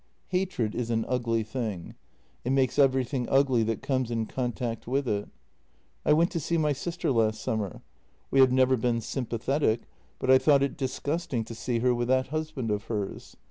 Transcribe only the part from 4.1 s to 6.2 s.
contact with it. I